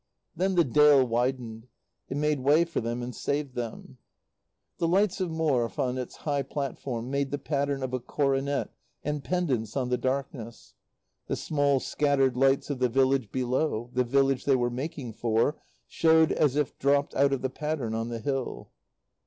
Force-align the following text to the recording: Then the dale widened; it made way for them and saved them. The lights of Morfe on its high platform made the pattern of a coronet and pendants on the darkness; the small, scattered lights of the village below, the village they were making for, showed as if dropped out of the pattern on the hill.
Then 0.35 0.55
the 0.55 0.63
dale 0.63 1.05
widened; 1.05 1.67
it 2.09 2.17
made 2.17 2.39
way 2.39 2.65
for 2.65 2.81
them 2.81 3.03
and 3.03 3.13
saved 3.13 3.53
them. 3.53 3.99
The 4.79 4.87
lights 4.87 5.21
of 5.21 5.29
Morfe 5.29 5.77
on 5.77 5.99
its 5.99 6.15
high 6.25 6.41
platform 6.41 7.11
made 7.11 7.29
the 7.29 7.37
pattern 7.37 7.83
of 7.83 7.93
a 7.93 7.99
coronet 7.99 8.71
and 9.03 9.23
pendants 9.23 9.77
on 9.77 9.89
the 9.89 9.99
darkness; 9.99 10.73
the 11.27 11.35
small, 11.35 11.79
scattered 11.79 12.35
lights 12.35 12.71
of 12.71 12.79
the 12.79 12.89
village 12.89 13.31
below, 13.31 13.91
the 13.93 14.03
village 14.03 14.45
they 14.45 14.55
were 14.55 14.71
making 14.71 15.13
for, 15.13 15.57
showed 15.85 16.31
as 16.31 16.55
if 16.55 16.79
dropped 16.79 17.13
out 17.13 17.31
of 17.31 17.43
the 17.43 17.51
pattern 17.51 17.93
on 17.93 18.09
the 18.09 18.17
hill. 18.21 18.71